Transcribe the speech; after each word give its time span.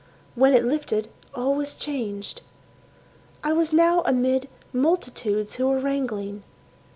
When 0.33 0.55
it 0.55 0.65
lifted 0.65 1.09
all 1.35 1.53
was 1.53 1.75
changed. 1.75 2.41
I 3.43 3.53
was 3.53 3.71
now 3.71 4.01
amid 4.03 4.49
multitudes 4.73 5.57
who 5.57 5.67
were 5.67 5.77
wrangling. 5.79 6.41